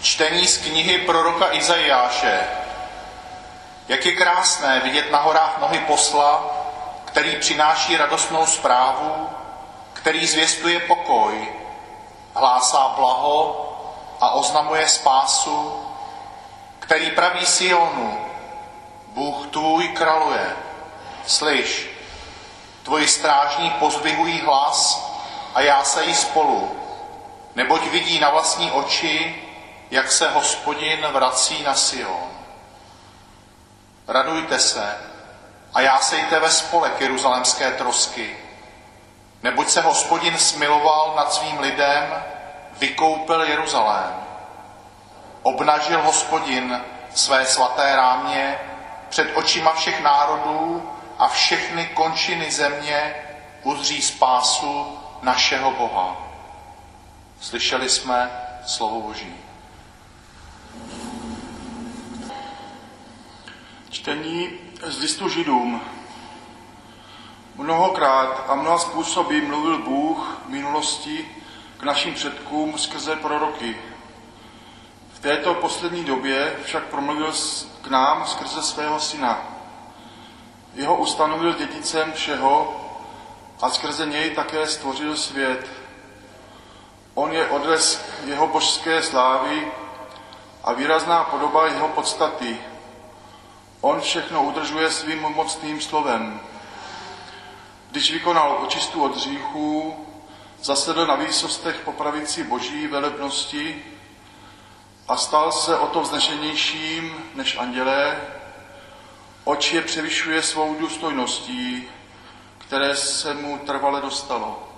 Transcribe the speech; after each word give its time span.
Čtení 0.00 0.46
z 0.46 0.58
knihy 0.58 0.98
proroka 0.98 1.52
Izajáše. 1.52 2.40
Jak 3.88 4.06
je 4.06 4.12
krásné 4.12 4.80
vidět 4.80 5.10
na 5.10 5.18
horách 5.18 5.58
nohy 5.60 5.78
posla, 5.78 6.44
který 7.04 7.36
přináší 7.36 7.96
radostnou 7.96 8.46
zprávu, 8.46 9.28
který 9.92 10.26
zvěstuje 10.26 10.80
pokoj, 10.80 11.48
hlásá 12.34 12.88
blaho 12.96 13.62
a 14.20 14.30
oznamuje 14.30 14.88
spásu, 14.88 15.82
který 16.78 17.10
praví 17.10 17.46
Sionu, 17.46 18.18
Bůh 19.06 19.46
tvůj 19.46 19.88
kraluje. 19.88 20.56
Slyš, 21.26 21.90
tvoji 22.82 23.08
strážní 23.08 23.70
pozvihují 23.70 24.40
hlas 24.40 25.10
a 25.54 25.60
já 25.60 25.84
se 25.84 26.04
jí 26.04 26.14
spolu, 26.14 26.80
neboť 27.54 27.82
vidí 27.82 28.20
na 28.20 28.30
vlastní 28.30 28.70
oči, 28.70 29.45
jak 29.90 30.12
se 30.12 30.30
hospodin 30.30 31.06
vrací 31.12 31.62
na 31.62 31.74
Sion. 31.74 32.30
Radujte 34.08 34.58
se 34.58 34.98
a 35.74 35.80
jásejte 35.80 36.40
ve 36.40 36.50
spolek 36.50 37.00
jeruzalemské 37.00 37.70
trosky, 37.70 38.36
neboť 39.42 39.68
se 39.68 39.80
hospodin 39.80 40.38
smiloval 40.38 41.14
nad 41.16 41.32
svým 41.32 41.58
lidem, 41.60 42.22
vykoupil 42.78 43.42
Jeruzalém. 43.42 44.14
Obnažil 45.42 46.02
hospodin 46.02 46.84
své 47.14 47.46
svaté 47.46 47.96
rámě 47.96 48.58
před 49.08 49.36
očima 49.36 49.72
všech 49.72 50.00
národů 50.02 50.90
a 51.18 51.28
všechny 51.28 51.86
končiny 51.86 52.50
země 52.50 53.14
uzří 53.62 54.02
spásu 54.02 54.98
našeho 55.22 55.70
Boha. 55.70 56.16
Slyšeli 57.40 57.90
jsme 57.90 58.30
slovo 58.66 59.00
Boží. 59.00 59.45
Čtení 63.96 64.50
z 64.82 64.98
listu 64.98 65.28
Židům. 65.28 65.80
Mnohokrát 67.54 68.44
a 68.48 68.54
mnoha 68.54 68.78
způsoby 68.78 69.40
mluvil 69.40 69.78
Bůh 69.78 70.38
v 70.46 70.48
minulosti 70.48 71.28
k 71.76 71.82
našim 71.82 72.14
předkům 72.14 72.78
skrze 72.78 73.16
proroky. 73.16 73.76
V 75.12 75.18
této 75.18 75.54
poslední 75.54 76.04
době 76.04 76.56
však 76.64 76.84
promluvil 76.84 77.32
k 77.82 77.86
nám 77.86 78.26
skrze 78.26 78.62
svého 78.62 79.00
syna. 79.00 79.38
Jeho 80.74 80.96
ustanovil 80.96 81.54
dědicem 81.54 82.12
všeho 82.12 82.80
a 83.62 83.70
skrze 83.70 84.06
něj 84.06 84.30
také 84.30 84.66
stvořil 84.68 85.16
svět. 85.16 85.70
On 87.14 87.32
je 87.32 87.48
odlesk 87.48 88.00
jeho 88.24 88.46
božské 88.46 89.02
slávy 89.02 89.72
a 90.64 90.72
výrazná 90.72 91.24
podoba 91.24 91.66
jeho 91.66 91.88
podstaty. 91.88 92.58
On 93.80 94.00
všechno 94.00 94.42
udržuje 94.42 94.90
svým 94.90 95.20
mocným 95.20 95.80
slovem. 95.80 96.40
Když 97.90 98.12
vykonal 98.12 98.58
očistu 98.62 99.02
od 99.02 99.16
hříchů, 99.16 99.96
zasedl 100.62 101.06
na 101.06 101.14
výsostech 101.14 101.80
po 101.84 101.92
pravici 101.92 102.44
boží 102.44 102.86
velebnosti 102.86 103.84
a 105.08 105.16
stal 105.16 105.52
se 105.52 105.78
o 105.78 105.86
to 105.86 106.00
vznešenějším 106.00 107.24
než 107.34 107.56
andělé, 107.56 108.20
oč 109.44 109.72
je 109.72 109.82
převyšuje 109.82 110.42
svou 110.42 110.74
důstojností, 110.74 111.88
které 112.58 112.96
se 112.96 113.34
mu 113.34 113.58
trvale 113.58 114.00
dostalo. 114.00 114.68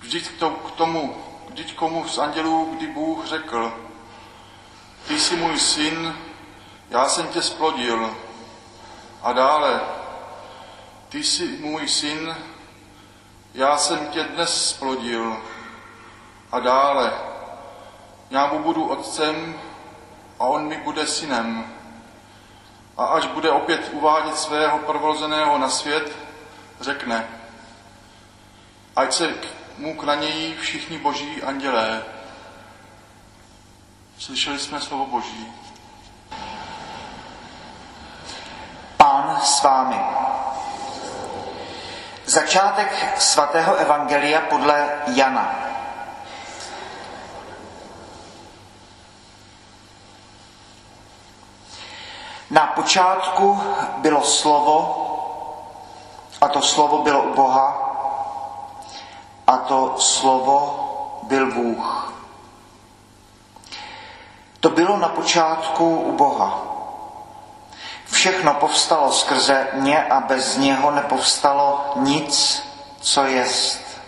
Vždyť 0.00 0.28
k 0.66 0.70
tomu, 0.76 1.16
vždyť 1.48 1.74
komu 1.74 2.08
z 2.08 2.18
andělů, 2.18 2.74
kdy 2.76 2.86
Bůh 2.86 3.26
řekl, 3.26 3.72
ty 5.08 5.20
jsi 5.20 5.36
můj 5.36 5.58
syn, 5.58 6.16
já 6.92 7.08
jsem 7.08 7.28
tě 7.28 7.42
splodil. 7.42 8.16
A 9.22 9.32
dále, 9.32 9.80
ty 11.08 11.24
jsi 11.24 11.48
můj 11.48 11.88
syn, 11.88 12.36
já 13.54 13.76
jsem 13.76 14.06
tě 14.06 14.22
dnes 14.22 14.68
splodil. 14.68 15.42
A 16.52 16.60
dále, 16.60 17.12
já 18.30 18.46
mu 18.46 18.62
budu 18.62 18.88
otcem 18.88 19.60
a 20.38 20.44
on 20.44 20.68
mi 20.68 20.76
bude 20.76 21.06
synem. 21.06 21.72
A 22.96 23.04
až 23.04 23.26
bude 23.26 23.50
opět 23.50 23.90
uvádět 23.92 24.38
svého 24.38 24.78
prvozeného 24.78 25.58
na 25.58 25.68
svět, 25.68 26.16
řekne, 26.80 27.28
ať 28.96 29.12
se 29.12 29.34
mu 29.78 29.96
klanějí 29.96 30.56
všichni 30.56 30.98
boží 30.98 31.42
andělé. 31.42 32.04
Slyšeli 34.18 34.58
jsme 34.58 34.80
slovo 34.80 35.06
boží. 35.06 35.52
S 39.42 39.62
vámi. 39.62 40.00
Začátek 42.26 43.14
svatého 43.18 43.74
evangelia 43.74 44.40
podle 44.40 44.88
Jana. 45.06 45.54
Na 52.50 52.66
počátku 52.66 53.62
bylo 53.96 54.22
slovo, 54.22 54.98
a 56.40 56.48
to 56.48 56.62
slovo 56.62 56.98
bylo 57.02 57.22
u 57.22 57.34
Boha, 57.34 57.88
a 59.46 59.56
to 59.56 59.94
slovo 59.98 60.88
byl 61.22 61.52
Bůh. 61.52 62.12
To 64.60 64.70
bylo 64.70 64.96
na 64.96 65.08
počátku 65.08 65.96
u 65.96 66.12
Boha. 66.12 66.71
Všechno 68.22 68.54
povstalo 68.54 69.12
skrze 69.12 69.66
ně 69.72 70.04
a 70.04 70.20
bez 70.20 70.56
něho 70.56 70.90
nepovstalo 70.90 71.92
nic, 71.96 72.62
co 73.00 73.24
jest. 73.24 74.00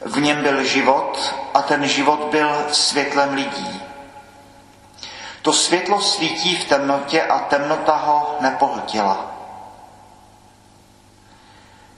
V 0.00 0.20
něm 0.20 0.42
byl 0.42 0.64
život 0.64 1.34
a 1.54 1.62
ten 1.62 1.88
život 1.88 2.24
byl 2.30 2.66
světlem 2.72 3.34
lidí. 3.34 3.82
To 5.42 5.52
světlo 5.52 6.00
svítí 6.00 6.56
v 6.56 6.64
temnotě 6.64 7.22
a 7.22 7.38
temnota 7.38 7.96
ho 7.96 8.36
nepohltila. 8.40 9.26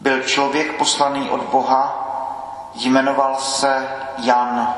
Byl 0.01 0.23
člověk 0.23 0.77
poslaný 0.77 1.31
od 1.31 1.43
Boha, 1.43 2.07
jmenoval 2.75 3.37
se 3.37 3.89
Jan. 4.19 4.75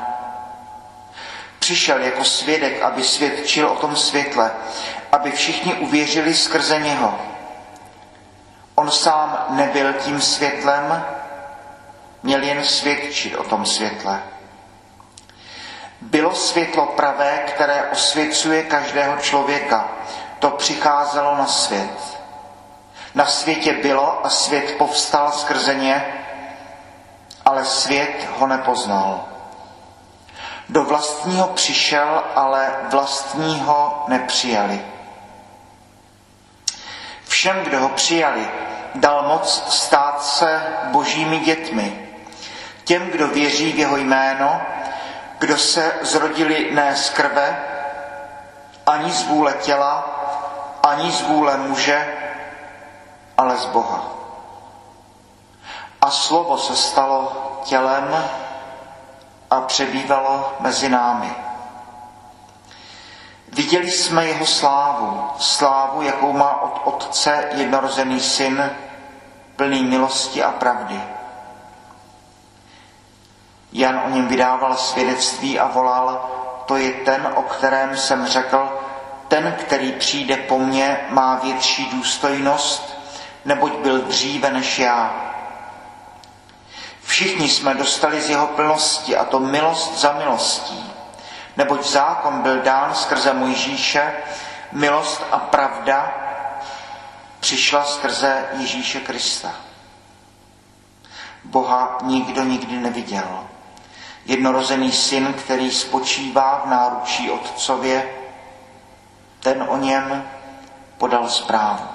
Přišel 1.63 2.01
jako 2.01 2.23
svědek, 2.23 2.81
aby 2.81 3.03
svědčil 3.03 3.67
o 3.69 3.75
tom 3.75 3.95
světle, 3.95 4.51
aby 5.11 5.31
všichni 5.31 5.73
uvěřili 5.73 6.33
skrze 6.35 6.79
něho. 6.79 7.19
On 8.75 8.91
sám 8.91 9.45
nebyl 9.49 9.93
tím 9.93 10.21
světlem, 10.21 11.05
měl 12.23 12.43
jen 12.43 12.63
svědčit 12.63 13.35
o 13.35 13.43
tom 13.43 13.65
světle. 13.65 14.23
Bylo 16.01 16.35
světlo 16.35 16.85
pravé, 16.85 17.43
které 17.47 17.83
osvěcuje 17.91 18.63
každého 18.63 19.17
člověka. 19.17 19.87
To 20.39 20.49
přicházelo 20.49 21.37
na 21.37 21.45
svět. 21.47 22.19
Na 23.15 23.25
světě 23.25 23.73
bylo 23.73 24.25
a 24.25 24.29
svět 24.29 24.75
povstal 24.77 25.31
skrze 25.31 25.75
ně, 25.75 26.05
ale 27.45 27.65
svět 27.65 28.27
ho 28.37 28.47
nepoznal. 28.47 29.32
Do 30.73 30.83
vlastního 30.83 31.47
přišel, 31.47 32.23
ale 32.35 32.75
vlastního 32.89 34.03
nepřijali. 34.07 34.81
Všem, 37.27 37.63
kdo 37.63 37.79
ho 37.79 37.89
přijali, 37.89 38.47
dal 38.95 39.23
moc 39.27 39.63
stát 39.73 40.23
se 40.23 40.61
božími 40.85 41.39
dětmi. 41.39 42.09
Těm, 42.83 43.09
kdo 43.09 43.27
věří 43.27 43.71
v 43.71 43.79
jeho 43.79 43.97
jméno, 43.97 44.61
kdo 45.39 45.57
se 45.57 45.91
zrodili 46.01 46.71
ne 46.73 46.95
z 46.95 47.09
krve, 47.09 47.63
ani 48.85 49.11
z 49.11 49.23
vůle 49.27 49.53
těla, 49.53 50.05
ani 50.83 51.11
z 51.11 51.21
vůle 51.21 51.57
muže, 51.57 52.13
ale 53.37 53.57
z 53.57 53.65
Boha. 53.65 54.03
A 56.01 56.11
slovo 56.11 56.57
se 56.57 56.75
stalo 56.75 57.31
tělem 57.63 58.23
a 59.53 59.61
přebývalo 59.61 60.53
mezi 60.59 60.89
námi. 60.89 61.31
Viděli 63.47 63.91
jsme 63.91 64.25
jeho 64.27 64.45
slávu, 64.45 65.29
slávu, 65.39 66.01
jakou 66.01 66.33
má 66.33 66.61
od 66.61 66.81
Otce 66.83 67.49
jednorozený 67.51 68.19
syn, 68.19 68.71
plný 69.55 69.83
milosti 69.83 70.43
a 70.43 70.51
pravdy. 70.51 70.99
Jan 73.73 74.01
o 74.05 74.09
něm 74.09 74.27
vydával 74.27 74.75
svědectví 74.75 75.59
a 75.59 75.67
volal, 75.67 76.29
to 76.65 76.77
je 76.77 76.91
ten, 76.91 77.33
o 77.35 77.41
kterém 77.41 77.97
jsem 77.97 78.25
řekl, 78.27 78.79
ten, 79.27 79.55
který 79.59 79.91
přijde 79.91 80.37
po 80.37 80.59
mně, 80.59 81.07
má 81.09 81.35
větší 81.35 81.89
důstojnost, 81.89 82.99
neboť 83.45 83.73
byl 83.73 84.01
dříve 84.01 84.51
než 84.51 84.79
já. 84.79 85.22
Všichni 87.13 87.49
jsme 87.49 87.73
dostali 87.73 88.21
z 88.21 88.29
jeho 88.29 88.47
plnosti 88.47 89.17
a 89.17 89.25
to 89.25 89.39
milost 89.39 89.99
za 89.99 90.13
milostí. 90.13 90.93
Neboť 91.57 91.85
zákon 91.85 92.41
byl 92.41 92.61
dán 92.61 92.95
skrze 92.95 93.33
Mojžíše, 93.33 94.13
milost 94.71 95.23
a 95.31 95.37
pravda 95.39 96.13
přišla 97.39 97.85
skrze 97.85 98.45
Ježíše 98.53 98.99
Krista. 98.99 99.55
Boha 101.43 101.97
nikdo 102.01 102.43
nikdy 102.43 102.77
neviděl. 102.77 103.47
Jednorozený 104.25 104.91
syn, 104.91 105.33
který 105.33 105.71
spočívá 105.71 106.61
v 106.65 106.69
náručí 106.69 107.31
otcově, 107.31 108.15
ten 109.39 109.65
o 109.69 109.77
něm 109.77 110.29
podal 110.97 111.29
zprávu. 111.29 111.87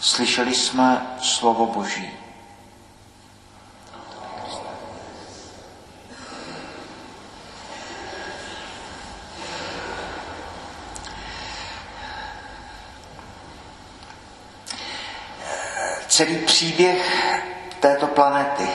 Slyšeli 0.00 0.54
jsme 0.54 1.16
slovo 1.20 1.66
Boží. 1.66 2.19
Celý 16.20 16.38
příběh 16.38 17.32
této 17.80 18.06
planety, 18.06 18.68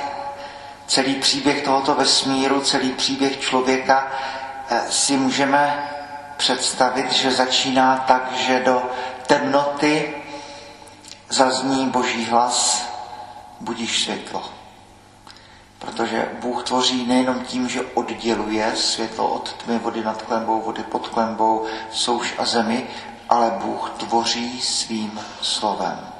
celý 0.87 1.15
příběh 1.15 1.63
tohoto 1.63 1.95
vesmíru, 1.95 2.61
celý 2.61 2.91
příběh 2.91 3.39
člověka 3.39 4.11
eh, 4.69 4.81
si 4.89 5.17
můžeme 5.17 5.89
představit, 6.37 7.11
že 7.11 7.31
začíná 7.31 7.97
tak, 8.07 8.31
že 8.31 8.59
do 8.59 8.83
temnoty 9.27 10.13
zazní 11.29 11.89
boží 11.89 12.25
hlas, 12.25 12.89
budíš 13.59 14.03
světlo. 14.03 14.43
Protože 15.79 16.29
Bůh 16.41 16.63
tvoří 16.63 17.07
nejenom 17.07 17.39
tím, 17.39 17.69
že 17.69 17.81
odděluje 17.81 18.75
světlo 18.75 19.27
od 19.27 19.53
tmy, 19.53 19.79
vody 19.79 20.03
nad 20.03 20.21
klenbou, 20.21 20.61
vody 20.61 20.83
pod 20.83 21.07
klenbou, 21.07 21.65
souš 21.91 22.33
a 22.37 22.45
zemi, 22.45 22.87
ale 23.29 23.51
Bůh 23.61 23.89
tvoří 23.97 24.61
svým 24.61 25.19
slovem. 25.41 26.14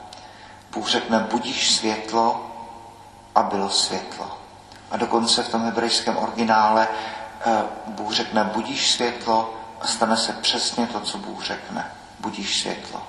Bůh 0.76 0.90
řekne, 0.90 1.28
budíš 1.32 1.76
světlo 1.76 2.52
a 3.36 3.44
bylo 3.44 3.70
světlo. 3.70 4.38
A 4.92 4.98
dokonce 4.98 5.44
v 5.44 5.50
tom 5.50 5.62
hebrejském 5.62 6.18
originále 6.18 6.88
eh, 7.46 7.64
Bůh 7.88 8.14
řekne, 8.14 8.44
budíš 8.44 8.92
světlo 8.92 9.54
a 9.82 9.88
stane 9.88 10.18
se 10.18 10.34
přesně 10.34 10.88
to, 10.88 11.00
co 11.00 11.18
Bůh 11.18 11.44
řekne. 11.44 11.92
Budíš 12.20 12.62
světlo. 12.62 13.02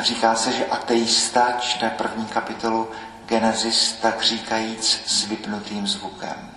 Říká 0.00 0.34
se, 0.34 0.52
že 0.52 0.66
ateista 0.66 1.52
čte 1.60 1.90
první 1.90 2.26
kapitolu 2.26 2.90
Genesis 3.26 3.92
tak 3.92 4.22
říkajíc 4.22 5.02
s 5.06 5.24
vypnutým 5.24 5.86
zvukem. 5.86 6.50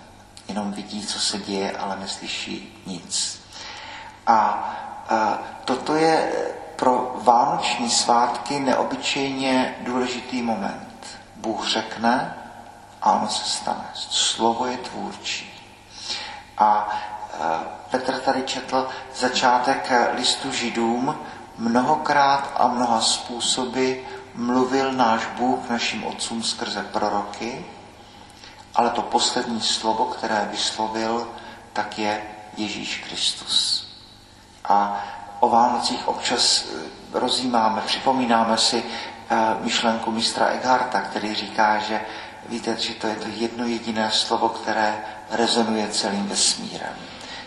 Jenom 0.48 0.72
vidí, 0.72 1.06
co 1.06 1.20
se 1.20 1.38
děje, 1.38 1.72
ale 1.72 1.96
neslyší 1.96 2.82
nic. 2.86 3.40
A, 4.26 4.32
a 5.08 5.38
toto 5.64 5.94
je 5.94 6.32
pro 6.82 7.14
vánoční 7.22 7.90
svátky 7.90 8.60
neobyčejně 8.60 9.76
důležitý 9.80 10.42
moment. 10.42 11.06
Bůh 11.36 11.68
řekne 11.68 12.36
a 13.02 13.12
ono 13.12 13.28
se 13.28 13.44
stane. 13.44 13.84
Slovo 13.94 14.66
je 14.66 14.76
tvůrčí. 14.76 15.62
A 16.58 16.88
Petr 17.90 18.18
tady 18.20 18.42
četl 18.42 18.88
začátek 19.14 19.92
listu 20.14 20.52
židům, 20.52 21.18
mnohokrát 21.58 22.50
a 22.56 22.68
mnoha 22.68 23.00
způsoby 23.00 23.92
mluvil 24.34 24.92
náš 24.92 25.26
Bůh 25.26 25.70
našim 25.70 26.04
otcům 26.04 26.42
skrze 26.42 26.82
proroky, 26.82 27.66
ale 28.74 28.90
to 28.90 29.02
poslední 29.02 29.60
slovo, 29.60 30.04
které 30.04 30.48
vyslovil, 30.50 31.28
tak 31.72 31.98
je 31.98 32.22
Ježíš 32.56 33.04
Kristus. 33.08 33.86
A 34.64 35.04
o 35.42 35.48
Vánocích 35.48 36.08
občas 36.08 36.64
eh, 36.64 37.18
rozjímáme, 37.18 37.82
připomínáme 37.86 38.58
si 38.58 38.82
eh, 38.82 39.36
myšlenku 39.60 40.10
mistra 40.10 40.46
Eckharta, 40.46 41.00
který 41.00 41.34
říká, 41.34 41.78
že 41.78 42.00
víte, 42.48 42.76
že 42.78 42.94
to 42.94 43.06
je 43.06 43.14
to 43.14 43.28
jedno 43.28 43.66
jediné 43.66 44.10
slovo, 44.10 44.48
které 44.48 45.04
rezonuje 45.30 45.88
celým 45.88 46.26
vesmírem. 46.26 46.94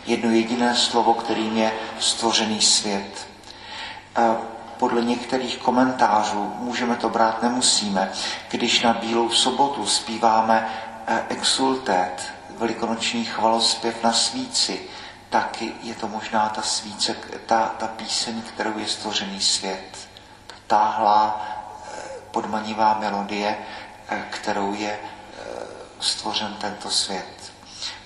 Jedno 0.05 0.31
jediné 0.31 0.75
slovo, 0.75 1.13
kterým 1.13 1.57
je 1.57 1.71
stvořený 1.99 2.61
svět 2.61 3.27
podle 4.77 5.01
některých 5.01 5.57
komentářů, 5.57 6.53
můžeme 6.59 6.95
to 6.95 7.09
brát, 7.09 7.43
nemusíme, 7.43 8.11
když 8.49 8.81
na 8.81 8.93
Bílou 8.93 9.29
sobotu 9.29 9.85
zpíváme 9.85 10.67
eh, 11.07 11.23
exultet, 11.29 12.33
velikonoční 12.57 13.25
chvalospěv 13.25 14.03
na 14.03 14.13
svíci, 14.13 14.81
tak 15.29 15.61
je 15.61 15.95
to 15.95 16.07
možná 16.07 16.49
ta 16.49 16.61
svíce, 16.61 17.15
ta, 17.45 17.65
ta 17.79 17.87
píseň, 17.87 18.41
kterou 18.41 18.79
je 18.79 18.87
stvořený 18.87 19.41
svět. 19.41 20.07
Ta 20.47 20.55
táhlá 20.67 21.41
eh, 21.41 22.01
podmanivá 22.31 22.97
melodie, 22.99 23.57
eh, 24.09 24.23
kterou 24.29 24.73
je 24.73 24.99
stvořen 25.99 26.53
tento 26.53 26.89
svět. 26.89 27.53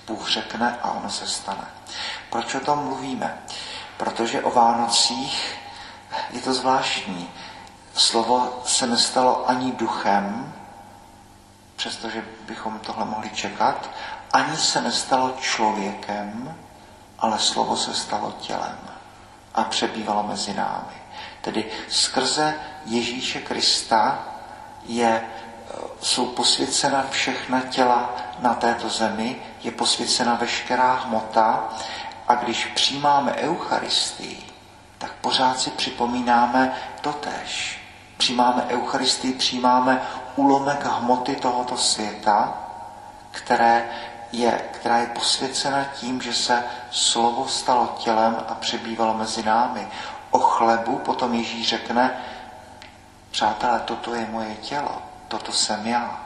Bůh 0.06 0.28
řekne 0.28 0.78
a 0.82 0.90
ono 0.90 1.10
se 1.10 1.26
stane. 1.26 1.64
Proč 2.30 2.54
o 2.54 2.60
tom 2.60 2.84
mluvíme? 2.84 3.38
Protože 3.96 4.42
o 4.42 4.50
Vánocích 4.50 5.58
je 6.30 6.40
to 6.40 6.54
zvláštní. 6.54 7.30
Slovo 7.94 8.62
se 8.66 8.86
nestalo 8.86 9.50
ani 9.50 9.72
duchem, 9.72 10.54
přestože 11.76 12.24
bychom 12.46 12.78
tohle 12.78 13.04
mohli 13.04 13.30
čekat, 13.30 13.90
ani 14.32 14.56
se 14.56 14.80
nestalo 14.80 15.36
člověkem, 15.40 16.56
ale 17.20 17.38
slovo 17.38 17.76
se 17.76 17.94
stalo 17.94 18.32
tělem 18.40 18.78
a 19.54 19.64
přebývalo 19.64 20.22
mezi 20.22 20.54
námi. 20.54 20.94
Tedy 21.40 21.64
skrze 21.88 22.54
Ježíše 22.86 23.40
Krista 23.40 24.18
je, 24.86 25.22
jsou 26.02 26.26
posvěcena 26.26 27.06
všechna 27.10 27.60
těla 27.60 28.10
na 28.38 28.54
této 28.54 28.88
zemi, 28.88 29.36
je 29.62 29.70
posvěcena 29.70 30.34
veškerá 30.34 30.92
hmota 30.94 31.68
a 32.28 32.34
když 32.34 32.64
přijímáme 32.66 33.32
Eucharistii, 33.34 34.42
tak 34.98 35.12
pořád 35.12 35.58
si 35.60 35.70
připomínáme 35.70 36.72
totéž. 37.00 37.80
Přijímáme 38.16 38.66
Eucharistii, 38.68 39.32
přijímáme 39.32 40.02
ulomek 40.36 40.84
hmoty 40.84 41.36
tohoto 41.36 41.76
světa, 41.76 42.58
které 43.30 43.88
je, 44.32 44.68
která 44.72 44.98
je 44.98 45.06
posvěcena 45.06 45.84
tím, 45.84 46.22
že 46.22 46.34
se 46.34 46.64
slovo 46.90 47.48
stalo 47.48 47.96
tělem 47.98 48.36
a 48.48 48.54
přebývalo 48.54 49.14
mezi 49.14 49.42
námi. 49.42 49.88
O 50.30 50.38
chlebu 50.38 50.98
potom 50.98 51.34
Ježíš 51.34 51.68
řekne, 51.68 52.20
přátelé, 53.30 53.80
toto 53.80 54.14
je 54.14 54.26
moje 54.30 54.54
tělo, 54.54 55.02
toto 55.28 55.52
jsem 55.52 55.86
já. 55.86 56.20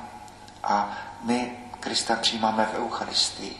A 0.64 0.90
my 1.22 1.56
Krista 1.80 2.16
přijímáme 2.16 2.66
v 2.72 2.78
Eucharistii. 2.78 3.56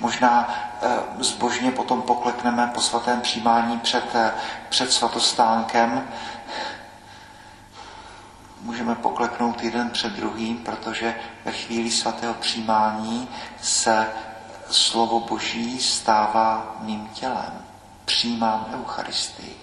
Možná 0.00 0.54
eh, 0.82 0.88
zbožně 1.18 1.70
potom 1.70 2.02
poklekneme 2.02 2.70
po 2.74 2.80
svatém 2.80 3.20
přijímání 3.20 3.78
před, 3.78 4.14
eh, 4.14 4.32
před 4.68 4.92
svatostánkem. 4.92 6.08
Můžeme 8.64 8.94
pokleknout 8.94 9.62
jeden 9.62 9.90
před 9.90 10.12
druhým, 10.12 10.58
protože 10.58 11.14
ve 11.44 11.52
chvíli 11.52 11.90
svatého 11.90 12.34
přijímání 12.34 13.28
se 13.62 14.08
slovo 14.70 15.20
Boží 15.20 15.80
stává 15.80 16.76
mým 16.80 17.08
tělem. 17.08 17.52
Přijímám 18.04 18.66
Eucharistii. 18.74 19.56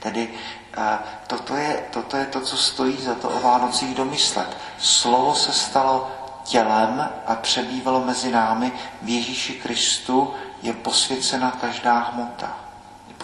Tedy 0.00 0.34
eh, 0.76 0.98
toto 1.26 1.56
je, 1.56 1.84
toto 1.90 2.16
je 2.16 2.26
to, 2.26 2.40
co 2.40 2.56
stojí 2.56 2.96
za 2.96 3.14
to 3.14 3.28
o 3.28 3.40
Vánocích 3.40 3.94
domyslet. 3.94 4.56
Slovo 4.78 5.34
se 5.34 5.52
stalo 5.52 6.10
tělem 6.44 7.08
a 7.26 7.34
přebývalo 7.34 8.04
mezi 8.04 8.30
námi, 8.30 8.72
v 9.02 9.08
Ježíši 9.08 9.52
Kristu 9.52 10.34
je 10.62 10.72
posvěcena 10.72 11.50
každá 11.50 11.98
hmota. 11.98 12.56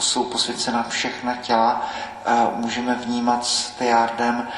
Jsou 0.00 0.24
posvěcena 0.24 0.82
všechna 0.88 1.36
těla. 1.36 1.86
Můžeme 2.54 2.94
vnímat 2.94 3.46
s 3.46 3.70
Teardem 3.70 4.48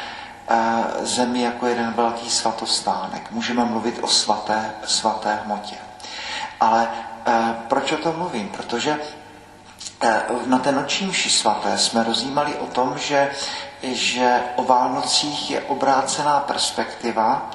zemi 1.03 1.43
jako 1.43 1.67
jeden 1.67 1.93
velký 1.93 2.31
svatostánek. 2.31 3.31
Můžeme 3.31 3.65
mluvit 3.65 3.99
o 4.03 4.07
svaté, 4.07 4.75
svaté 4.85 5.39
hmotě. 5.45 5.77
Ale 6.61 6.89
proč 7.69 7.93
o 7.93 7.97
tom 7.97 8.17
mluvím? 8.17 8.49
Protože 8.49 9.01
na 10.47 10.59
té 10.59 10.73
noční 10.73 11.07
mši 11.07 11.31
svaté 11.31 11.79
jsme 11.79 12.05
rozjímali 12.05 12.55
o 12.55 12.67
tom, 12.67 12.99
že, 12.99 13.31
že 13.83 14.43
o 14.57 14.65
Vánocích 14.65 15.51
je 15.51 15.61
obrácená 15.61 16.41
perspektiva, 16.41 17.51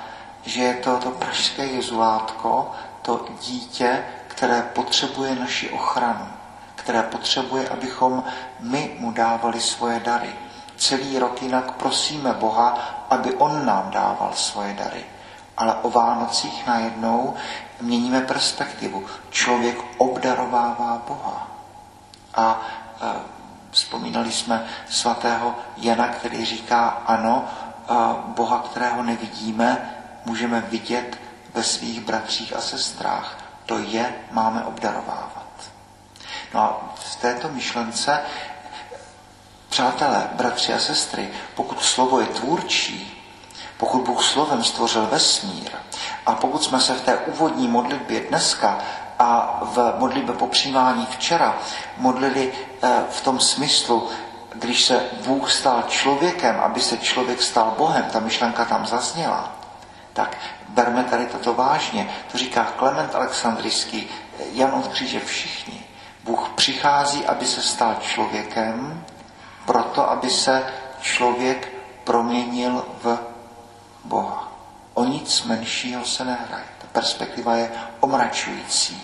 že 0.45 0.63
je 0.63 0.73
to 0.73 0.97
to 0.97 1.11
pražské 1.11 1.65
jezulátko, 1.65 2.71
to 3.01 3.25
dítě, 3.41 4.03
které 4.27 4.61
potřebuje 4.61 5.35
naši 5.35 5.69
ochranu, 5.69 6.27
které 6.75 7.03
potřebuje, 7.03 7.69
abychom 7.69 8.23
my 8.59 8.95
mu 8.99 9.11
dávali 9.11 9.61
svoje 9.61 9.99
dary. 9.99 10.35
Celý 10.77 11.20
rok 11.20 11.41
jinak 11.41 11.72
prosíme 11.72 12.34
Boha, 12.34 12.77
aby 13.10 13.34
On 13.34 13.65
nám 13.65 13.91
dával 13.91 14.32
svoje 14.34 14.74
dary. 14.74 15.05
Ale 15.58 15.75
o 15.75 15.89
Vánocích 15.89 16.67
najednou 16.67 17.34
měníme 17.82 18.22
perspektivu. 18.22 19.05
Člověk 19.29 19.77
obdarovává 19.98 21.01
Boha. 21.08 21.48
A 22.36 22.62
e, 23.01 23.13
vzpomínali 23.72 24.32
jsme 24.32 24.65
svatého 24.89 25.55
Jana, 25.77 26.08
který 26.08 26.46
říká, 26.46 26.88
ano, 27.05 27.46
e, 27.46 27.94
Boha, 28.27 28.60
kterého 28.60 29.03
nevidíme, 29.03 29.96
můžeme 30.25 30.62
vidět 30.62 31.17
ve 31.53 31.63
svých 31.63 32.00
bratřích 32.01 32.55
a 32.55 32.62
sestrách. 32.62 33.38
To 33.65 33.77
je 33.77 34.15
máme 34.32 34.63
obdarovávat. 34.63 35.46
No 36.53 36.62
a 36.62 36.94
v 36.96 37.15
této 37.15 37.50
myšlence, 37.50 38.20
přátelé, 39.75 40.29
bratři 40.34 40.74
a 40.74 40.79
sestry, 40.79 41.29
pokud 41.55 41.84
slovo 41.84 42.20
je 42.20 42.27
tvůrčí, 42.27 43.24
pokud 43.77 44.01
Bůh 44.01 44.24
slovem 44.24 44.63
stvořil 44.63 45.08
vesmír 45.12 45.72
a 46.25 46.36
pokud 46.36 46.63
jsme 46.63 46.79
se 46.79 46.94
v 46.94 47.01
té 47.01 47.17
úvodní 47.17 47.67
modlitbě 47.67 48.20
dneska 48.20 48.77
a 49.20 49.60
v 49.63 49.94
modlitbě 50.00 50.36
po 50.36 50.48
přijímání 50.48 51.08
včera 51.12 51.58
modlili 51.98 52.53
eh, 52.84 52.89
v 53.10 53.22
tom 53.22 53.39
smyslu, 53.39 54.10
když 54.53 54.86
se 54.86 55.03
Bůh 55.25 55.51
stal 55.51 55.84
člověkem, 55.88 56.60
aby 56.60 56.82
se 56.82 56.98
člověk 56.98 57.41
stal 57.41 57.74
Bohem, 57.77 58.03
ta 58.03 58.20
myšlenka 58.20 58.65
tam 58.65 58.86
zazněla, 58.86 59.51
tak 60.13 60.38
berme 60.70 61.03
tady 61.03 61.25
toto 61.25 61.53
vážně. 61.53 62.10
To 62.32 62.38
říká 62.38 62.63
Klement 62.63 63.15
Alexandrijský, 63.15 64.08
Jan 64.51 64.74
od 64.74 64.88
kříže, 64.88 65.20
všichni. 65.20 65.84
Bůh 66.24 66.50
přichází, 66.55 67.25
aby 67.25 67.46
se 67.46 67.62
stal 67.62 67.96
člověkem, 68.00 69.05
proto, 69.65 70.10
aby 70.10 70.29
se 70.29 70.63
člověk 71.01 71.72
proměnil 72.03 72.86
v 73.03 73.19
Boha. 74.03 74.51
O 74.93 75.05
nic 75.05 75.43
menšího 75.43 76.05
se 76.05 76.25
nehraje. 76.25 76.65
Ta 76.77 76.88
perspektiva 76.91 77.55
je 77.55 77.72
omračující. 78.00 79.03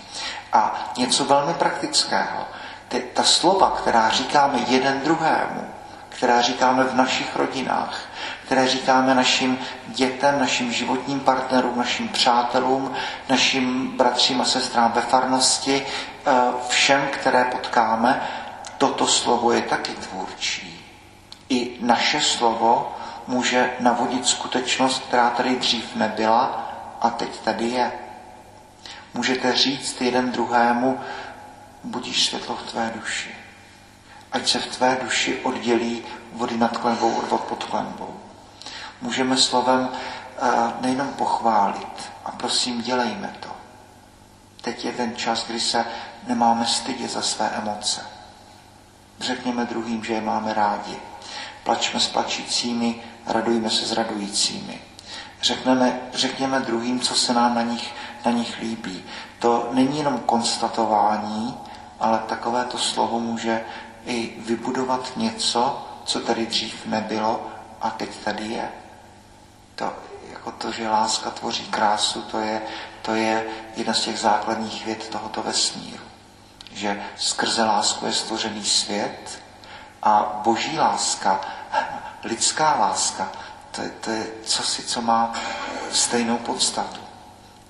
A 0.52 0.92
něco 0.98 1.24
velmi 1.24 1.54
praktického. 1.54 2.46
Ty, 2.88 3.00
ta 3.14 3.22
slova, 3.22 3.70
která 3.70 4.08
říkáme 4.08 4.58
jeden 4.68 5.00
druhému, 5.00 5.68
která 6.08 6.40
říkáme 6.40 6.84
v 6.84 6.94
našich 6.94 7.36
rodinách, 7.36 8.00
které 8.46 8.68
říkáme 8.68 9.14
našim 9.14 9.58
dětem, 9.86 10.40
našim 10.40 10.72
životním 10.72 11.20
partnerům, 11.20 11.78
našim 11.78 12.08
přátelům, 12.08 12.94
našim 13.28 13.96
bratřím 13.96 14.40
a 14.40 14.44
sestrám 14.44 14.92
ve 14.92 15.00
farnosti, 15.00 15.86
eh, 16.26 16.32
všem, 16.68 17.08
které 17.12 17.44
potkáme, 17.44 18.22
toto 18.82 19.06
slovo 19.06 19.52
je 19.52 19.62
taky 19.62 19.92
tvůrčí. 19.92 20.84
I 21.48 21.76
naše 21.80 22.20
slovo 22.20 22.96
může 23.26 23.70
navodit 23.80 24.26
skutečnost, 24.26 25.02
která 25.02 25.30
tady 25.30 25.56
dřív 25.56 25.96
nebyla 25.96 26.68
a 27.00 27.10
teď 27.10 27.40
tady 27.40 27.68
je. 27.68 27.92
Můžete 29.14 29.52
říct 29.52 30.00
jeden 30.00 30.32
druhému, 30.32 31.00
budíš 31.84 32.26
světlo 32.26 32.56
v 32.56 32.70
tvé 32.70 32.92
duši. 32.94 33.34
Ať 34.32 34.48
se 34.48 34.58
v 34.58 34.76
tvé 34.76 34.98
duši 35.02 35.40
oddělí 35.42 36.02
vody 36.32 36.56
nad 36.56 36.76
klenbou 36.76 37.14
od 37.14 37.28
vod 37.28 37.40
pod 37.40 37.64
klenbou. 37.64 38.20
Můžeme 39.00 39.36
slovem 39.36 39.88
eh, 39.92 40.48
nejenom 40.80 41.08
pochválit, 41.08 42.10
a 42.24 42.30
prosím, 42.30 42.82
dělejme 42.82 43.34
to. 43.40 43.48
Teď 44.60 44.84
je 44.84 44.92
ten 44.92 45.16
čas, 45.16 45.46
kdy 45.46 45.60
se 45.60 45.84
nemáme 46.26 46.66
stydět 46.66 47.10
za 47.10 47.22
své 47.22 47.48
emoce. 47.48 48.21
Řekněme 49.22 49.64
druhým, 49.64 50.04
že 50.04 50.12
je 50.12 50.20
máme 50.20 50.54
rádi. 50.54 50.96
Plačme 51.64 52.00
s 52.00 52.08
plačícími, 52.08 53.02
radujme 53.26 53.70
se 53.70 53.86
s 53.86 53.92
radujícími. 53.92 54.80
Řekneme, 55.42 56.00
řekněme 56.14 56.60
druhým, 56.60 57.00
co 57.00 57.14
se 57.14 57.34
nám 57.34 57.54
na 57.54 57.62
nich, 57.62 57.94
na 58.24 58.30
nich 58.30 58.58
líbí. 58.60 59.04
To 59.38 59.68
není 59.72 59.98
jenom 59.98 60.18
konstatování, 60.18 61.58
ale 62.00 62.18
takové 62.18 62.64
to 62.64 62.78
slovo 62.78 63.20
může 63.20 63.64
i 64.06 64.34
vybudovat 64.38 65.12
něco, 65.16 65.88
co 66.04 66.20
tady 66.20 66.46
dřív 66.46 66.86
nebylo 66.86 67.46
a 67.80 67.90
teď 67.90 68.16
tady 68.24 68.44
je. 68.48 68.68
To, 69.74 69.92
jako 70.32 70.50
to, 70.50 70.72
že 70.72 70.88
láska 70.88 71.30
tvoří 71.30 71.64
krásu, 71.64 72.22
to 72.22 72.38
je, 72.38 72.62
to 73.02 73.14
je 73.14 73.46
jedna 73.76 73.94
z 73.94 74.00
těch 74.00 74.18
základních 74.18 74.86
věd 74.86 75.08
tohoto 75.08 75.42
vesmíru. 75.42 76.11
Že 76.74 77.02
skrze 77.16 77.64
lásku 77.64 78.06
je 78.06 78.12
stvořený 78.12 78.64
svět 78.64 79.42
a 80.02 80.40
boží 80.44 80.78
láska 80.78 81.40
lidská 82.24 82.76
láska, 82.80 83.32
to 83.70 83.82
je, 83.82 83.90
to 83.90 84.10
je 84.10 84.26
cosi, 84.44 84.82
co 84.82 85.02
má 85.02 85.32
stejnou 85.92 86.38
podstatu. 86.38 87.00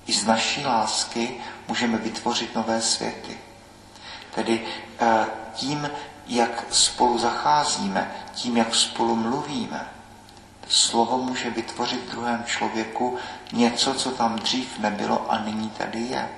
I 0.05 0.13
z 0.13 0.25
naší 0.25 0.65
lásky 0.65 1.37
můžeme 1.67 1.97
vytvořit 1.97 2.55
nové 2.55 2.81
světy. 2.81 3.37
Tedy 4.35 4.65
eh, 4.99 5.25
tím, 5.53 5.89
jak 6.27 6.65
spolu 6.71 7.17
zacházíme, 7.17 8.11
tím, 8.33 8.57
jak 8.57 8.75
spolu 8.75 9.15
mluvíme, 9.15 9.87
slovo 10.67 11.17
může 11.17 11.49
vytvořit 11.49 12.05
v 12.05 12.11
druhém 12.11 12.43
člověku 12.43 13.17
něco, 13.51 13.93
co 13.93 14.11
tam 14.11 14.35
dřív 14.35 14.79
nebylo 14.79 15.31
a 15.31 15.39
nyní 15.39 15.69
tady 15.69 15.99
je. 15.99 16.29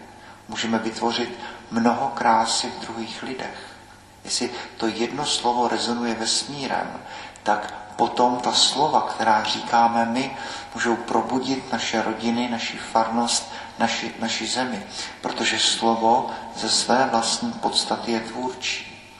Můžeme 0.48 0.80
vytvořit 0.80 1.40
mnoho 1.72 2.08
krásy 2.08 2.68
v 2.70 2.82
druhých 2.82 3.24
lidech. 3.24 3.76
Jestli 4.24 4.50
to 4.78 4.88
jedno 4.88 5.26
slovo 5.26 5.68
rezonuje 5.68 6.16
vesmírem, 6.16 7.00
tak 7.44 7.74
potom 7.96 8.38
ta 8.38 8.52
slova, 8.52 9.02
která 9.02 9.44
říkáme 9.44 10.06
my, 10.06 10.38
můžou 10.74 10.96
probudit 10.96 11.72
naše 11.72 12.02
rodiny, 12.02 12.50
naši 12.50 12.78
farnost, 12.78 13.52
naši, 13.80 14.14
naši 14.20 14.48
zemi. 14.48 14.84
Protože 15.22 15.60
slovo 15.60 16.30
ze 16.56 16.70
své 16.70 17.08
vlastní 17.12 17.54
podstaty 17.54 18.12
je 18.12 18.20
tvůrčí. 18.20 19.12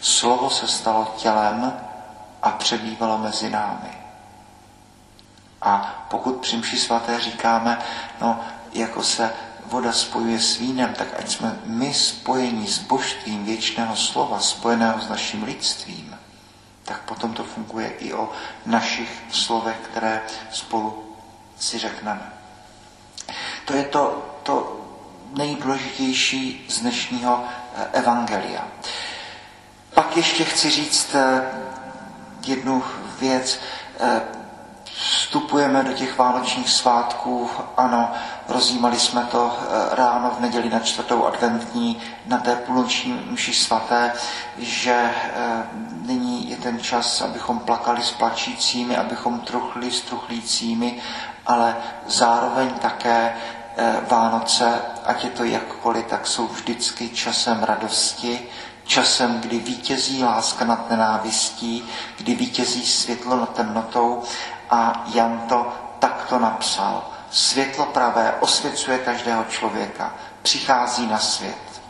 Slovo 0.00 0.50
se 0.50 0.68
stalo 0.68 1.14
tělem 1.16 1.72
a 2.42 2.50
přebývalo 2.50 3.18
mezi 3.18 3.50
námi. 3.50 3.90
A 5.62 6.04
pokud 6.10 6.36
při 6.36 6.56
mši 6.56 6.76
svaté 6.76 7.20
říkáme, 7.20 7.78
no, 8.20 8.40
jako 8.72 9.02
se 9.02 9.32
voda 9.74 9.92
spojuje 9.92 10.40
s 10.40 10.58
vínem, 10.58 10.94
tak 10.94 11.08
ať 11.18 11.30
jsme 11.30 11.58
my 11.64 11.94
spojení 11.94 12.66
s 12.66 12.78
božstvím 12.78 13.44
věčného 13.44 13.96
slova, 13.96 14.38
spojeného 14.38 15.00
s 15.00 15.08
naším 15.08 15.42
lidstvím, 15.42 16.14
tak 16.84 17.02
potom 17.02 17.34
to 17.34 17.44
funguje 17.44 17.88
i 17.88 18.14
o 18.14 18.30
našich 18.66 19.10
slovech, 19.30 19.76
které 19.90 20.22
spolu 20.50 21.16
si 21.58 21.78
řekneme. 21.78 22.32
To 23.64 23.74
je 23.74 23.84
to, 23.84 24.26
to 24.42 24.80
nejdůležitější 25.34 26.66
z 26.68 26.80
dnešního 26.80 27.44
eh, 27.44 27.86
evangelia. 27.92 28.68
Pak 29.94 30.16
ještě 30.16 30.44
chci 30.44 30.70
říct 30.70 31.14
eh, 31.14 31.42
jednu 32.46 32.84
věc. 33.20 33.60
Vstupujeme 35.34 35.84
do 35.84 35.92
těch 35.92 36.18
vánočních 36.18 36.70
svátků. 36.70 37.50
Ano, 37.76 38.12
rozjímali 38.48 38.98
jsme 38.98 39.24
to 39.30 39.58
eh, 39.58 39.94
ráno 39.94 40.30
v 40.38 40.40
neděli 40.40 40.68
na 40.70 40.78
čtvrtou 40.78 41.26
adventní 41.26 42.00
na 42.26 42.38
té 42.38 42.56
půlnoční 42.56 43.26
mši 43.30 43.54
svaté, 43.54 44.12
že 44.58 44.92
eh, 44.94 45.62
nyní 46.06 46.50
je 46.50 46.56
ten 46.56 46.80
čas, 46.80 47.20
abychom 47.20 47.58
plakali 47.58 48.02
s 48.02 48.12
plačícími, 48.12 48.96
abychom 48.96 49.40
truchli 49.40 49.90
s 49.90 50.00
truchlícími, 50.00 51.02
ale 51.46 51.76
zároveň 52.06 52.70
také 52.70 53.34
eh, 53.76 53.96
Vánoce, 54.10 54.80
ať 55.04 55.24
je 55.24 55.30
to 55.30 55.44
jakkoliv, 55.44 56.06
tak 56.06 56.26
jsou 56.26 56.46
vždycky 56.46 57.08
časem 57.08 57.62
radosti, 57.62 58.48
časem, 58.86 59.40
kdy 59.40 59.58
vítězí 59.58 60.24
láska 60.24 60.64
nad 60.64 60.90
nenávistí, 60.90 61.84
kdy 62.18 62.34
vítězí 62.34 62.86
světlo 62.86 63.36
nad 63.36 63.54
temnotou 63.54 64.22
a 64.70 65.04
Jan 65.06 65.40
to 65.48 65.72
takto 65.98 66.38
napsal. 66.38 67.02
Světlo 67.30 67.86
pravé 67.86 68.34
osvěcuje 68.40 68.98
každého 68.98 69.44
člověka, 69.44 70.14
přichází 70.42 71.06
na 71.06 71.18
svět. 71.18 71.82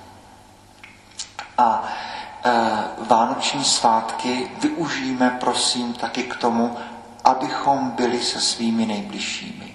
A 1.59 1.85
e, 2.45 2.51
vánoční 2.99 3.65
svátky 3.65 4.51
využijeme, 4.59 5.37
prosím, 5.41 5.93
taky 5.93 6.23
k 6.23 6.37
tomu, 6.37 6.77
abychom 7.25 7.91
byli 7.91 8.23
se 8.23 8.41
svými 8.41 8.87
nejbližšími. 8.87 9.75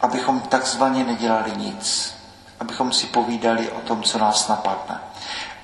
Abychom 0.00 0.40
takzvaně 0.40 1.04
nedělali 1.04 1.52
nic. 1.56 2.14
Abychom 2.60 2.92
si 2.92 3.06
povídali 3.06 3.70
o 3.70 3.80
tom, 3.80 4.02
co 4.02 4.18
nás 4.18 4.48
napadne. 4.48 5.00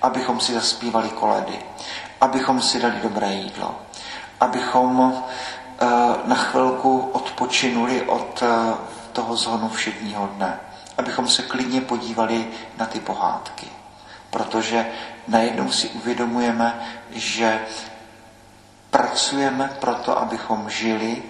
Abychom 0.03 0.41
si 0.41 0.55
zaspívali 0.55 1.09
koledy. 1.09 1.59
Abychom 2.21 2.63
si 2.63 2.81
dali 2.81 3.01
dobré 3.03 3.33
jídlo. 3.33 3.81
Abychom 4.41 5.23
na 6.25 6.37
chvilku 6.37 7.01
odpočinuli 7.13 8.03
od 8.03 8.43
eh, 8.43 8.75
toho 9.13 9.37
zhonu 9.37 9.69
všedního 9.69 10.27
dne. 10.27 10.61
Abychom 10.99 11.29
se 11.29 11.43
klidně 11.43 11.81
podívali 11.81 12.47
na 12.79 12.87
ty 12.87 13.01
pohádky. 13.01 13.67
Protože 14.31 14.87
najednou 15.29 15.71
si 15.71 15.89
uvědomujeme, 15.89 16.81
že 17.11 17.61
Pracujeme 18.91 19.71
proto, 19.81 20.19
abychom 20.19 20.71
žili, 20.71 21.23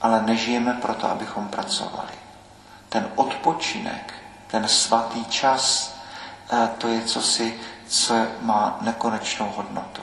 ale 0.00 0.22
nežijeme 0.22 0.72
proto, 0.72 1.10
abychom 1.10 1.48
pracovali. 1.48 2.12
Ten 2.88 3.08
odpočinek, 3.14 4.14
ten 4.46 4.68
svatý 4.68 5.24
čas, 5.24 5.94
eh, 6.52 6.70
to 6.78 6.88
je 6.88 7.02
cosi, 7.02 7.60
co 7.86 8.14
má 8.40 8.78
nekonečnou 8.80 9.52
hodnotu. 9.56 10.02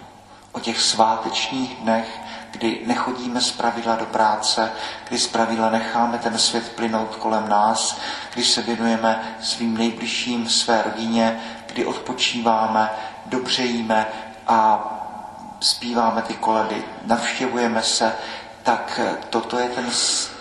O 0.51 0.59
těch 0.59 0.81
svátečních 0.81 1.75
dnech, 1.75 2.19
kdy 2.63 2.81
nechodíme 2.85 3.41
z 3.41 3.51
pravidla 3.51 3.95
do 3.95 4.05
práce, 4.05 4.71
kdy 5.07 5.19
z 5.19 5.27
pravidla 5.27 5.69
necháme 5.69 6.17
ten 6.17 6.37
svět 6.37 6.71
plynout 6.75 7.15
kolem 7.15 7.49
nás, 7.49 7.97
kdy 8.33 8.43
se 8.43 8.61
věnujeme 8.61 9.37
svým 9.41 9.77
nejbližším, 9.77 10.49
své 10.49 10.81
rodině, 10.81 11.39
kdy 11.65 11.85
odpočíváme, 11.85 12.89
dobře 13.25 13.63
jíme 13.63 14.07
a 14.47 14.89
zpíváme 15.59 16.21
ty 16.21 16.33
koledy, 16.33 16.83
navštěvujeme 17.05 17.83
se, 17.83 18.15
tak 18.63 18.99
toto 19.29 19.59
je 19.59 19.69
ten 19.69 19.89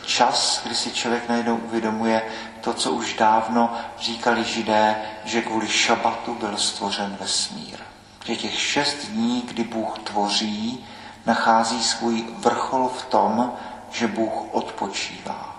čas, 0.06 0.60
kdy 0.64 0.74
si 0.74 0.90
člověk 0.90 1.28
najednou 1.28 1.56
uvědomuje 1.56 2.22
to, 2.60 2.74
co 2.74 2.92
už 2.92 3.14
dávno 3.14 3.72
říkali 4.00 4.44
židé, 4.44 4.96
že 5.24 5.42
kvůli 5.42 5.68
šabatu 5.68 6.34
byl 6.34 6.56
stvořen 6.56 7.16
vesmír. 7.20 7.78
Že 8.24 8.36
těch 8.36 8.60
šest 8.60 9.06
dní, 9.06 9.42
kdy 9.42 9.64
Bůh 9.64 9.98
tvoří, 9.98 10.84
nachází 11.26 11.82
svůj 11.82 12.24
vrchol 12.38 12.88
v 12.88 13.04
tom, 13.04 13.52
že 13.90 14.08
Bůh 14.08 14.54
odpočívá. 14.54 15.56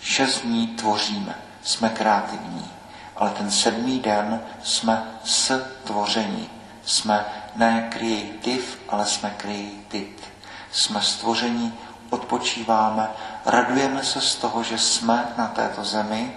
Šest 0.00 0.40
dní 0.40 0.66
tvoříme, 0.66 1.34
jsme 1.62 1.88
kreativní, 1.88 2.70
ale 3.16 3.30
ten 3.30 3.50
sedmý 3.50 4.00
den 4.00 4.40
jsme 4.62 5.04
s 5.24 5.64
tvoření. 5.84 6.50
Jsme 6.84 7.24
ne 7.56 7.88
creative, 7.92 8.64
ale 8.88 9.06
jsme 9.06 9.34
created. 9.36 10.30
Jsme 10.72 11.02
stvoření, 11.02 11.74
odpočíváme, 12.10 13.08
radujeme 13.46 14.04
se 14.04 14.20
z 14.20 14.34
toho, 14.34 14.62
že 14.62 14.78
jsme 14.78 15.32
na 15.36 15.46
této 15.46 15.84
zemi, 15.84 16.36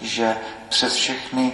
že 0.00 0.38
přes 0.68 0.94
všechny 0.94 1.52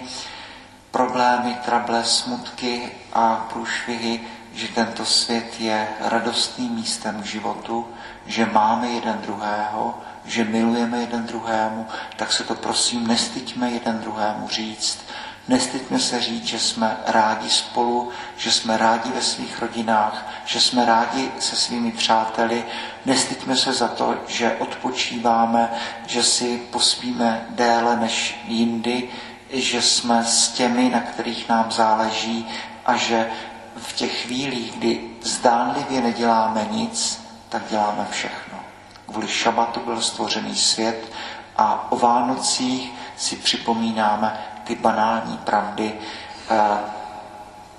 problémy, 0.91 1.57
trable, 1.65 2.03
smutky 2.03 2.91
a 3.13 3.35
průšvihy, 3.35 4.27
že 4.53 4.67
tento 4.67 5.05
svět 5.05 5.59
je 5.59 5.87
radostným 5.99 6.71
místem 6.71 7.21
k 7.21 7.25
životu, 7.25 7.87
že 8.25 8.45
máme 8.45 8.87
jeden 8.87 9.19
druhého, 9.21 9.99
že 10.25 10.43
milujeme 10.43 10.99
jeden 10.99 11.25
druhému, 11.25 11.87
tak 12.15 12.33
se 12.33 12.43
to 12.43 12.55
prosím 12.55 13.07
nestyďme 13.07 13.71
jeden 13.71 13.99
druhému 13.99 14.47
říct, 14.47 14.99
Nestyďme 15.47 15.99
se 15.99 16.21
říct, 16.21 16.45
že 16.45 16.59
jsme 16.59 16.97
rádi 17.05 17.49
spolu, 17.49 18.09
že 18.37 18.51
jsme 18.51 18.77
rádi 18.77 19.11
ve 19.11 19.21
svých 19.21 19.59
rodinách, 19.59 20.27
že 20.45 20.61
jsme 20.61 20.85
rádi 20.85 21.31
se 21.39 21.55
svými 21.55 21.91
přáteli. 21.91 22.65
Nestyďme 23.05 23.57
se 23.57 23.73
za 23.73 23.87
to, 23.87 24.15
že 24.27 24.55
odpočíváme, 24.59 25.69
že 26.05 26.23
si 26.23 26.57
pospíme 26.71 27.45
déle 27.49 27.95
než 27.95 28.39
jindy, 28.47 29.09
že 29.49 29.81
jsme 29.81 30.25
s 30.25 30.47
těmi, 30.49 30.89
na 30.89 30.99
kterých 30.99 31.49
nám 31.49 31.71
záleží 31.71 32.47
a 32.85 32.95
že 32.95 33.29
v 33.77 33.93
těch 33.93 34.21
chvílích, 34.21 34.77
kdy 34.77 35.09
zdánlivě 35.21 36.01
neděláme 36.01 36.67
nic, 36.71 37.27
tak 37.49 37.61
děláme 37.69 38.07
všechno. 38.11 38.59
Kvůli 39.05 39.27
šabatu 39.27 39.79
byl 39.79 40.01
stvořený 40.01 40.55
svět 40.55 41.11
a 41.57 41.91
o 41.91 41.97
Vánocích 41.97 42.91
si 43.17 43.35
připomínáme 43.35 44.45
ty 44.63 44.75
banální 44.75 45.37
pravdy 45.37 45.93
eh, 46.49 46.57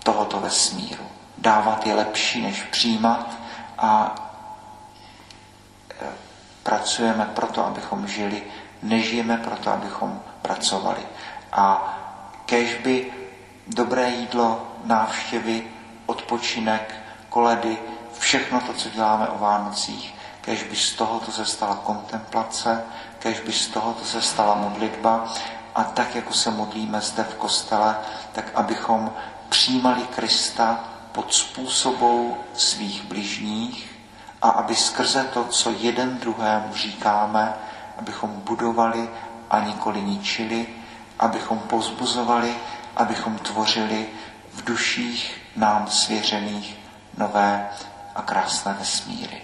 tohoto 0.03 0.41
vesmíru. 0.41 1.05
Dávat 1.39 1.87
je 1.87 1.95
lepší, 1.95 2.43
než 2.43 2.63
přijímat 2.63 3.27
a 3.79 4.15
eh, 6.01 6.07
pracujeme 6.63 7.25
proto, 7.35 7.67
abychom 7.67 8.09
žili, 8.09 8.43
nežijeme 8.83 9.37
proto, 9.37 9.71
abychom 9.71 10.21
pracovali. 10.43 11.01
A 11.53 11.95
kež 12.47 12.75
by 12.75 13.13
dobré 13.67 14.11
jídlo, 14.11 14.67
návštěvy, 14.85 15.78
odpočinek, 16.09 16.95
koledy, 17.29 17.79
všechno 18.19 18.61
to, 18.61 18.73
co 18.73 18.89
děláme 18.89 19.29
o 19.29 19.39
Vánocích, 19.39 20.15
kež 20.41 20.63
by 20.63 20.77
z 20.77 20.93
tohoto 20.93 21.33
se 21.33 21.47
stala 21.47 21.77
kontemplace, 21.77 22.85
kež 23.19 23.41
by 23.41 23.53
z 23.53 23.67
tohoto 23.67 24.05
se 24.05 24.23
stala 24.23 24.55
modlitba. 24.55 25.33
A 25.75 25.85
tak, 25.85 26.15
jako 26.15 26.33
se 26.33 26.51
modlíme 26.51 27.01
zde 27.01 27.25
v 27.25 27.35
kostele, 27.35 27.97
tak 28.33 28.45
abychom 28.55 29.13
přijímali 29.49 30.03
Krista 30.03 30.85
pod 31.13 31.35
způsobou 31.35 32.37
svých 32.55 33.05
bližních 33.05 33.99
a 34.43 34.49
aby 34.49 34.75
skrze 34.75 35.25
to, 35.25 35.45
co 35.45 35.71
jeden 35.71 36.19
druhému 36.19 36.75
říkáme, 36.75 37.55
abychom 37.99 38.31
budovali 38.31 39.09
a 39.51 39.61
nikoli 39.61 40.03
ničili, 40.03 40.67
abychom 41.19 41.59
pozbuzovali, 41.59 42.55
abychom 42.97 43.39
tvořili 43.39 44.07
v 44.53 44.65
duších 44.65 45.48
nám 45.57 45.91
svěřených 45.91 46.77
nové 47.17 47.69
a 48.15 48.23
krásné 48.23 48.73
vesmíry. 48.73 49.43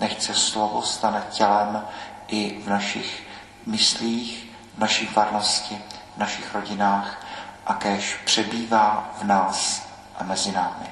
Nechce 0.00 0.34
slovo 0.34 0.82
stane 0.82 1.22
tělem 1.30 1.84
i 2.28 2.60
v 2.64 2.68
našich 2.68 3.26
myslích, 3.66 4.50
v 4.76 4.78
naší 4.78 5.06
farnosti, 5.06 5.82
v 6.16 6.18
našich 6.18 6.54
rodinách 6.54 7.26
a 7.66 7.74
kéž 7.74 8.20
přebývá 8.24 9.10
v 9.18 9.24
nás 9.24 9.88
a 10.18 10.24
mezi 10.24 10.52
námi. 10.52 10.86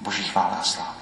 Boží 0.00 0.24
chvála 0.24 0.56
a 0.60 0.62
sláva. 0.62 0.99